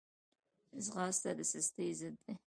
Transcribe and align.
ځغاسته 0.85 1.29
د 1.37 1.41
سستۍ 1.51 1.89
ضد 1.99 2.15
ده 2.23 2.33